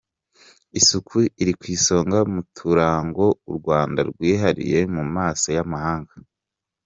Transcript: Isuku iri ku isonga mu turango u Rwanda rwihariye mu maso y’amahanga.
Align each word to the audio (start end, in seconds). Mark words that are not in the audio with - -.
Isuku 0.79 1.15
iri 1.41 1.53
ku 1.59 1.65
isonga 1.75 2.19
mu 2.31 2.41
turango 2.55 3.25
u 3.49 3.51
Rwanda 3.57 3.99
rwihariye 4.09 4.79
mu 4.95 5.03
maso 5.15 5.47
y’amahanga. 5.55 6.13